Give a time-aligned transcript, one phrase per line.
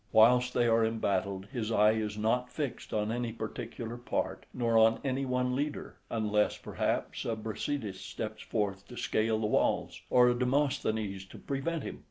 [0.11, 4.99] Whilst they are embattled, his eye is not fixed on any particular part, nor on
[5.03, 10.29] any one leader, unless, perhaps, a Brasidas {62a} steps forth to scale the walls, or
[10.29, 11.99] a Demosthenes to prevent him.